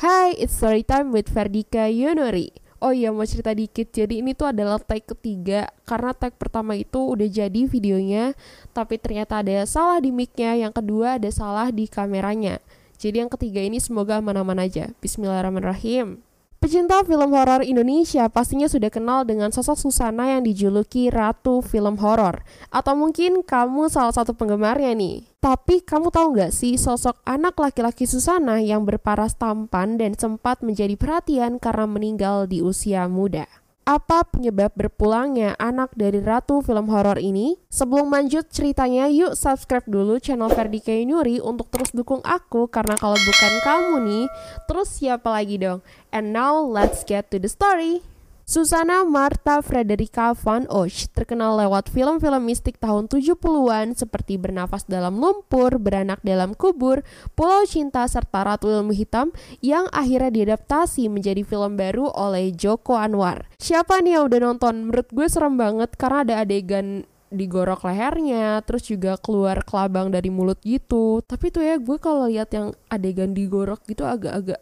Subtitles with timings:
[0.00, 2.56] Hai, it's story time with Ferdika Yunori.
[2.80, 6.96] Oh iya mau cerita dikit, jadi ini tuh adalah tag ketiga Karena tag pertama itu
[6.96, 8.32] udah jadi videonya
[8.72, 12.64] Tapi ternyata ada salah di micnya Yang kedua ada salah di kameranya.
[12.96, 14.88] Jadi yang ketiga ini semoga aman-aman aja.
[15.04, 16.29] Bismillahirrahmanirrahim
[16.60, 22.44] Pecinta film horor Indonesia pastinya sudah kenal dengan sosok Susana yang dijuluki Ratu Film Horor.
[22.68, 25.24] Atau mungkin kamu salah satu penggemarnya nih.
[25.40, 31.00] Tapi kamu tahu nggak sih sosok anak laki-laki Susana yang berparas tampan dan sempat menjadi
[31.00, 33.48] perhatian karena meninggal di usia muda?
[33.90, 37.58] Apa penyebab berpulangnya anak dari ratu film horor ini?
[37.74, 43.18] Sebelum lanjut ceritanya, yuk subscribe dulu channel Ferdi Nuri untuk terus dukung aku karena kalau
[43.18, 44.24] bukan kamu nih,
[44.70, 45.82] terus siapa lagi dong?
[46.14, 48.06] And now let's get to the story.
[48.50, 55.78] Susana Marta Frederica van Osch terkenal lewat film-film mistik tahun 70-an seperti Bernafas dalam Lumpur,
[55.78, 57.06] Beranak dalam Kubur,
[57.38, 59.30] Pulau Cinta, serta Ratu Ilmu Hitam
[59.62, 63.46] yang akhirnya diadaptasi menjadi film baru oleh Joko Anwar.
[63.62, 64.90] Siapa nih yang udah nonton?
[64.90, 70.58] Menurut gue serem banget karena ada adegan digorok lehernya, terus juga keluar kelabang dari mulut
[70.66, 71.22] gitu.
[71.22, 74.58] Tapi tuh ya gue kalau lihat yang adegan digorok gitu agak-agak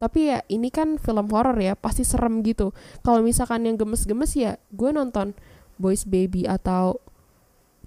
[0.00, 2.72] tapi ya ini kan film horor ya pasti serem gitu
[3.04, 5.36] kalau misalkan yang gemes-gemes ya gue nonton
[5.76, 7.04] Boys Baby atau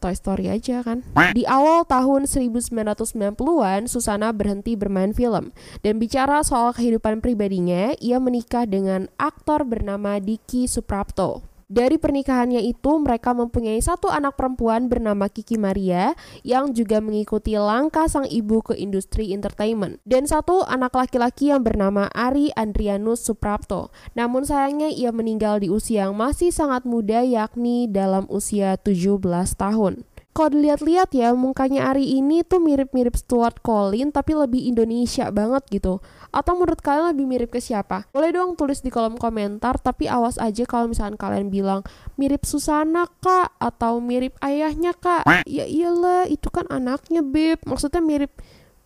[0.00, 1.04] Toy Story aja kan.
[1.36, 5.52] Di awal tahun 1990-an, Susana berhenti bermain film.
[5.84, 11.44] Dan bicara soal kehidupan pribadinya, ia menikah dengan aktor bernama Diki Suprapto.
[11.70, 18.10] Dari pernikahannya itu, mereka mempunyai satu anak perempuan bernama Kiki Maria yang juga mengikuti langkah
[18.10, 20.02] sang ibu ke industri entertainment.
[20.02, 23.94] Dan satu anak laki-laki yang bernama Ari Andrianus Suprapto.
[24.18, 29.22] Namun sayangnya ia meninggal di usia yang masih sangat muda yakni dalam usia 17
[29.54, 30.09] tahun
[30.40, 36.00] kalau dilihat-lihat ya mukanya Ari ini tuh mirip-mirip Stuart Collin tapi lebih Indonesia banget gitu.
[36.32, 38.08] Atau menurut kalian lebih mirip ke siapa?
[38.08, 41.84] Boleh dong tulis di kolom komentar tapi awas aja kalau misalkan kalian bilang
[42.16, 45.28] mirip Susana kak atau mirip ayahnya kak.
[45.44, 47.60] Ya iyalah itu kan anaknya beb.
[47.68, 48.32] Maksudnya mirip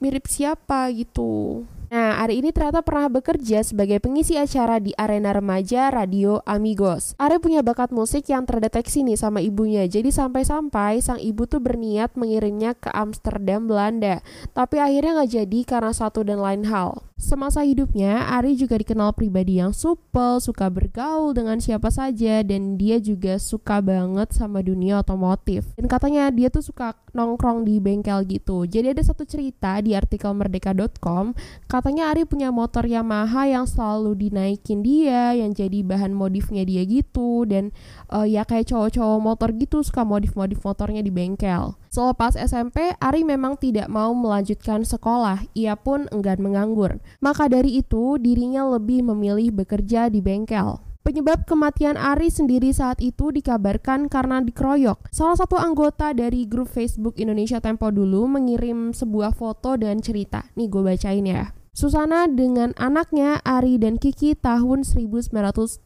[0.03, 1.62] mirip siapa gitu.
[1.94, 7.15] Nah, Ari ini ternyata pernah bekerja sebagai pengisi acara di arena remaja Radio Amigos.
[7.22, 9.87] Ari punya bakat musik yang terdeteksi nih sama ibunya.
[9.87, 14.27] Jadi sampai-sampai sang ibu tuh berniat mengirimnya ke Amsterdam, Belanda.
[14.50, 16.99] Tapi akhirnya nggak jadi karena satu dan lain hal.
[17.15, 22.99] Semasa hidupnya, Ari juga dikenal pribadi yang supel, suka bergaul dengan siapa saja, dan dia
[22.99, 25.63] juga suka banget sama dunia otomotif.
[25.79, 28.67] Dan katanya dia tuh suka nongkrong di bengkel gitu.
[28.67, 31.39] Jadi ada satu cerita di artikel merdeka.com,
[31.71, 37.47] katanya Ari punya motor Yamaha yang selalu dinaikin dia, yang jadi bahan modifnya dia gitu,
[37.47, 37.71] dan
[38.11, 41.79] uh, ya kayak cowok-cowok motor gitu suka modif-modif motornya di bengkel.
[41.94, 46.99] Selepas SMP, Ari memang tidak mau melanjutkan sekolah, ia pun enggan menganggur.
[47.22, 50.83] Maka dari itu, dirinya lebih memilih bekerja di bengkel.
[51.06, 55.06] Penyebab kematian Ari sendiri saat itu dikabarkan karena dikeroyok.
[55.15, 60.50] Salah satu anggota dari grup Facebook Indonesia Tempo dulu mengirim sebuah foto dan cerita.
[60.59, 61.54] Nih gue bacain ya.
[61.75, 65.83] Susana dengan anaknya Ari dan Kiki tahun 1974.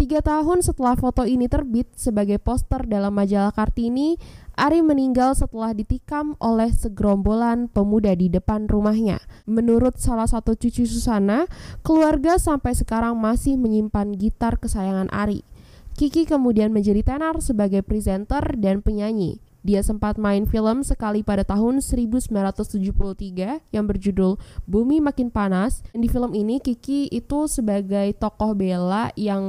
[0.00, 4.16] Tiga tahun setelah foto ini terbit sebagai poster dalam majalah Kartini,
[4.56, 9.20] Ari meninggal setelah ditikam oleh segerombolan pemuda di depan rumahnya.
[9.44, 11.44] Menurut salah satu cucu Susana,
[11.84, 15.44] keluarga sampai sekarang masih menyimpan gitar kesayangan Ari.
[15.92, 19.44] Kiki kemudian menjadi tenar sebagai presenter dan penyanyi.
[19.60, 25.84] Dia sempat main film sekali pada tahun 1973 yang berjudul Bumi Makin Panas.
[25.92, 29.44] Di film ini Kiki itu sebagai tokoh Bella yang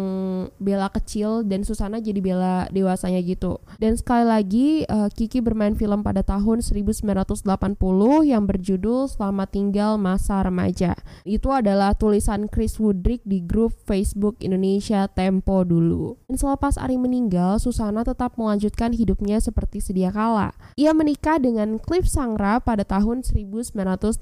[0.59, 3.63] Bella kecil dan Susana jadi Bella dewasanya gitu.
[3.79, 7.47] Dan sekali lagi uh, Kiki bermain film pada tahun 1980
[8.27, 10.91] yang berjudul Selamat Tinggal Masa Remaja.
[11.23, 16.19] Itu adalah tulisan Chris Woodrick di grup Facebook Indonesia Tempo dulu.
[16.27, 20.49] Dan selepas Ari meninggal, Susana tetap melanjutkan hidupnya seperti sedia sedia kala.
[20.81, 24.17] Ia menikah dengan Cliff Sangra pada tahun 1983.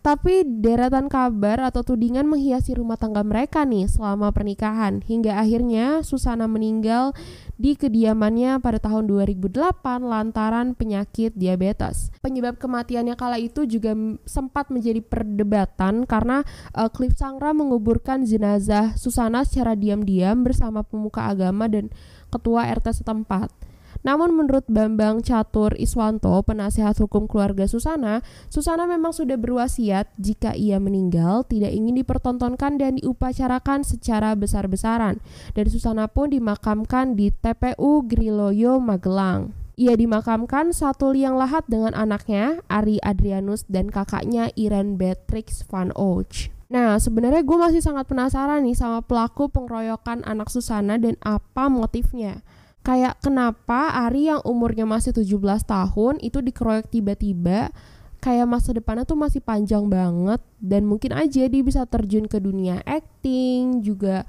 [0.00, 6.48] Tapi deretan kabar atau tudingan menghiasi rumah tangga mereka nih selama pernikahan hingga akhirnya Susana
[6.48, 7.12] meninggal
[7.60, 12.08] di kediamannya pada tahun 2008 lantaran penyakit diabetes.
[12.24, 13.92] Penyebab kematiannya kala itu juga
[14.24, 21.68] sempat menjadi perdebatan karena uh, Cliff Sangra menguburkan jenazah Susana secara diam-diam bersama pemuka agama
[21.68, 21.92] dan
[22.32, 23.65] ketua RT setempat.
[24.06, 30.78] Namun menurut Bambang Catur Iswanto, penasehat hukum keluarga Susana, Susana memang sudah berwasiat jika ia
[30.78, 35.18] meninggal tidak ingin dipertontonkan dan diupacarakan secara besar-besaran.
[35.58, 39.50] Dan Susana pun dimakamkan di TPU Griloyo Magelang.
[39.74, 46.48] Ia dimakamkan satu liang lahat dengan anaknya, Ari Adrianus, dan kakaknya Irene Beatrix van Och.
[46.70, 52.40] Nah, sebenarnya gue masih sangat penasaran nih sama pelaku pengeroyokan anak Susana dan apa motifnya.
[52.86, 57.74] Kayak kenapa Ari yang umurnya masih 17 tahun itu dikeroyok tiba-tiba?
[58.22, 62.78] Kayak masa depannya tuh masih panjang banget dan mungkin aja dia bisa terjun ke dunia
[62.86, 64.22] acting juga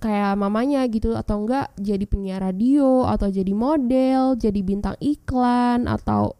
[0.00, 6.36] kayak mamanya gitu atau enggak jadi penyiar radio atau jadi model jadi bintang iklan atau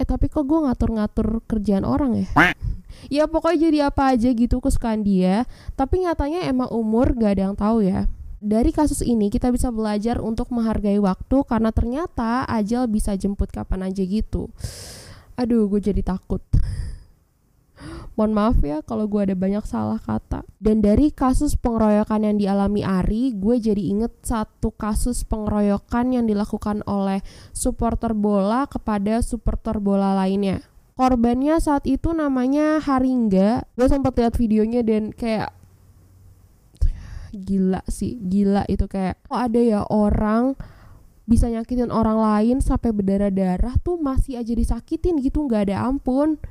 [0.00, 2.28] eh tapi kok gue ngatur-ngatur kerjaan orang ya?
[3.08, 5.44] Ya pokoknya jadi apa aja gitu kesukaan dia
[5.76, 8.08] tapi nyatanya emang umur gak ada yang tahu ya
[8.40, 13.92] dari kasus ini kita bisa belajar untuk menghargai waktu karena ternyata ajal bisa jemput kapan
[13.92, 14.48] aja gitu.
[15.36, 16.40] Aduh, gue jadi takut.
[18.16, 20.44] Mohon maaf ya kalau gue ada banyak salah kata.
[20.56, 26.80] Dan dari kasus pengeroyokan yang dialami Ari, gue jadi inget satu kasus pengeroyokan yang dilakukan
[26.88, 27.20] oleh
[27.52, 30.64] supporter bola kepada supporter bola lainnya.
[30.96, 33.64] Korbannya saat itu namanya Haringga.
[33.72, 35.59] Gue sempat lihat videonya dan kayak
[37.30, 40.58] gila sih gila itu kayak kok ada ya orang
[41.30, 46.42] bisa nyakitin orang lain sampai berdarah-darah tuh masih aja disakitin gitu nggak ada ampun.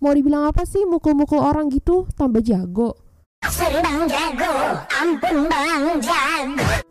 [0.00, 2.08] Mau dibilang apa sih mukul-mukul orang gitu?
[2.16, 2.96] Tambah jago.
[3.44, 4.52] Jago
[4.88, 6.85] ampun bang jago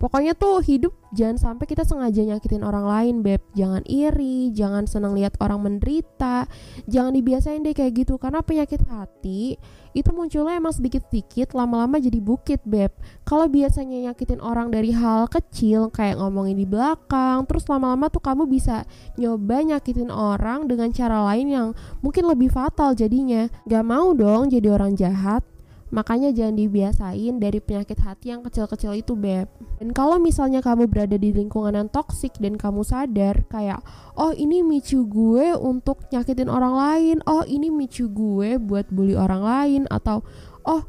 [0.00, 3.44] Pokoknya tuh hidup jangan sampai kita sengaja nyakitin orang lain, Beb.
[3.52, 6.48] Jangan iri, jangan senang lihat orang menderita.
[6.88, 9.60] Jangan dibiasain deh kayak gitu karena penyakit hati
[9.90, 12.94] itu munculnya emang sedikit-sedikit lama-lama jadi bukit, Beb.
[13.26, 18.46] Kalau biasanya nyakitin orang dari hal kecil kayak ngomongin di belakang, terus lama-lama tuh kamu
[18.46, 18.86] bisa
[19.18, 21.68] nyoba nyakitin orang dengan cara lain yang
[22.00, 23.50] mungkin lebih fatal jadinya.
[23.66, 25.42] Gak mau dong jadi orang jahat.
[25.90, 29.50] Makanya jangan dibiasain dari penyakit hati yang kecil-kecil itu, Beb.
[29.82, 33.82] Dan kalau misalnya kamu berada di lingkungan yang toksik dan kamu sadar kayak,
[34.14, 39.42] oh ini micu gue untuk nyakitin orang lain, oh ini micu gue buat bully orang
[39.42, 40.22] lain, atau
[40.62, 40.86] oh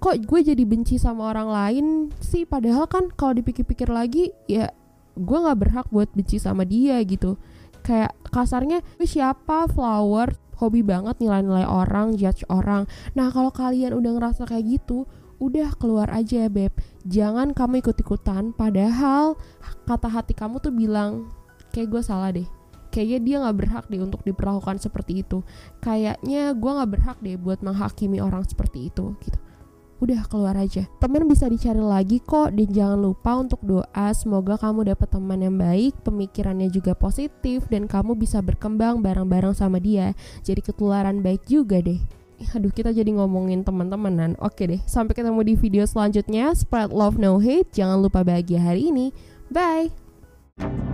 [0.00, 1.86] kok gue jadi benci sama orang lain
[2.24, 4.72] sih, padahal kan kalau dipikir-pikir lagi, ya
[5.12, 7.36] gue gak berhak buat benci sama dia gitu.
[7.84, 9.68] Kayak kasarnya, siapa?
[9.68, 12.84] Flower hobi banget nilai-nilai orang, judge orang.
[13.14, 15.06] Nah, kalau kalian udah ngerasa kayak gitu,
[15.38, 16.74] udah keluar aja ya, Beb.
[17.06, 19.38] Jangan kamu ikut-ikutan, padahal
[19.86, 21.30] kata hati kamu tuh bilang,
[21.70, 22.46] kayak gue salah deh.
[22.88, 25.44] Kayaknya dia gak berhak deh untuk diperlakukan seperti itu.
[25.78, 29.38] Kayaknya gue gak berhak deh buat menghakimi orang seperti itu, gitu
[29.98, 30.86] udah keluar aja.
[31.02, 35.56] Teman bisa dicari lagi kok dan jangan lupa untuk doa semoga kamu dapat teman yang
[35.58, 40.14] baik, pemikirannya juga positif dan kamu bisa berkembang bareng-bareng sama dia.
[40.46, 41.98] Jadi ketularan baik juga deh.
[42.54, 44.38] Aduh kita jadi ngomongin teman-temanan.
[44.38, 46.54] Oke deh, sampai ketemu di video selanjutnya.
[46.54, 47.74] Spread love no hate.
[47.74, 49.10] Jangan lupa bahagia hari ini.
[49.50, 50.87] Bye.